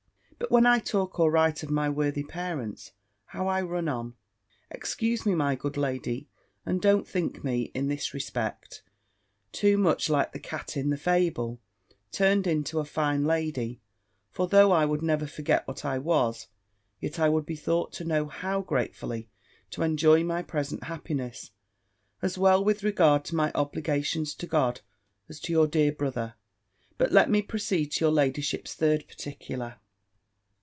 But 0.37 0.49
when 0.49 0.65
I 0.65 0.79
talk 0.79 1.19
or 1.19 1.31
write 1.31 1.61
of 1.61 1.69
my 1.69 1.87
worthy 1.87 2.23
parents, 2.23 2.93
how 3.25 3.47
I 3.47 3.61
run 3.61 3.87
on! 3.87 4.15
Excuse 4.71 5.23
me, 5.23 5.35
my 5.35 5.53
good 5.53 5.77
lady, 5.77 6.29
and 6.65 6.81
don't 6.81 7.07
think 7.07 7.43
me, 7.43 7.71
in 7.75 7.87
this 7.89 8.11
respect, 8.11 8.81
too 9.51 9.77
much 9.77 10.09
like 10.09 10.31
the 10.33 10.39
cat 10.39 10.75
in 10.75 10.89
the 10.89 10.97
fable, 10.97 11.61
turned 12.11 12.47
into 12.47 12.79
a 12.79 12.85
fine 12.85 13.23
lady; 13.23 13.81
for 14.31 14.47
though 14.47 14.71
I 14.71 14.83
would 14.83 15.03
never 15.03 15.27
forget 15.27 15.65
what 15.67 15.85
I 15.85 15.99
was, 15.99 16.47
yet 16.99 17.19
I 17.19 17.29
would 17.29 17.45
be 17.45 17.55
thought 17.55 17.93
to 17.93 18.03
know 18.03 18.25
how 18.27 18.61
gratefully 18.61 19.29
to 19.69 19.83
enjoy 19.83 20.23
my 20.23 20.41
present 20.41 20.85
happiness, 20.85 21.51
as 22.21 22.35
well 22.39 22.63
with 22.63 22.81
regard 22.83 23.23
to 23.25 23.35
my 23.35 23.51
obligations 23.53 24.33
to 24.35 24.47
God, 24.47 24.81
as 25.29 25.39
to 25.41 25.53
your 25.53 25.67
dear 25.67 25.91
brother. 25.91 26.33
But 26.97 27.11
let 27.11 27.29
me 27.29 27.43
proceed 27.43 27.91
to 27.91 28.05
your 28.05 28.11
ladyship's 28.11 28.73
third 28.73 29.07
particular. 29.07 29.75